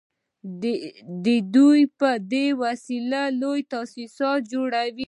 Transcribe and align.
دوی 1.55 1.81
په 1.99 2.09
دې 2.33 2.45
وسیله 2.63 3.23
لوی 3.41 3.61
تاسیسات 3.73 4.39
جوړوي 4.53 4.89